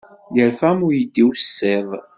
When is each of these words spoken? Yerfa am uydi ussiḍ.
Yerfa 0.35 0.65
am 0.71 0.79
uydi 0.87 1.23
ussiḍ. 1.29 1.89